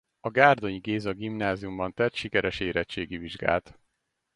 A 0.19 0.29
Gárdonyi 0.29 0.77
Géza 0.77 1.11
Gimnáziumban 1.13 1.93
tett 1.93 2.13
sikeres 2.13 2.59
érettségi 2.59 3.17
vizsgát. 3.17 3.79